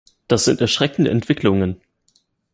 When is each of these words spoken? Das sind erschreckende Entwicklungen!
Das 0.27 0.45
sind 0.45 0.61
erschreckende 0.61 1.11
Entwicklungen! 1.11 1.79